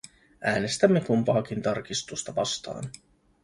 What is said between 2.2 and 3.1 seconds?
vastaan.